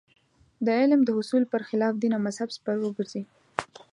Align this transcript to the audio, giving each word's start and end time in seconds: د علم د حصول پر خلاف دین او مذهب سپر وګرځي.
د 0.65 0.67
علم 0.79 1.01
د 1.05 1.09
حصول 1.17 1.43
پر 1.51 1.61
خلاف 1.69 1.93
دین 1.97 2.11
او 2.17 2.21
مذهب 2.27 2.49
سپر 2.55 2.75
وګرځي. 2.81 3.23